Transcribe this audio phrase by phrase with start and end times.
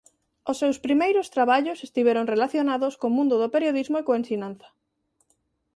[0.51, 4.67] O seus primeiros traballos estiveron relacionados co mundo do periodismo e coa ensinanza.